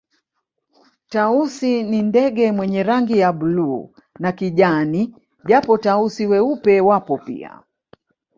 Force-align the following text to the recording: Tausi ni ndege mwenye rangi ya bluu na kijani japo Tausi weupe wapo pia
Tausi 1.09 1.83
ni 1.83 2.01
ndege 2.01 2.51
mwenye 2.51 2.83
rangi 2.83 3.17
ya 3.19 3.33
bluu 3.33 3.93
na 4.19 4.31
kijani 4.31 5.15
japo 5.45 5.77
Tausi 5.77 6.25
weupe 6.27 6.81
wapo 6.81 7.17
pia 7.17 7.59